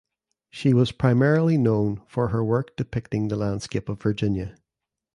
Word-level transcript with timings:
She 0.49 0.73
was 0.73 0.91
primarily 0.91 1.59
known 1.59 2.01
for 2.07 2.29
her 2.29 2.43
work 2.43 2.75
depicting 2.75 3.27
the 3.27 3.35
landscape 3.35 3.87
of 3.87 4.01
Virginia. 4.01 4.57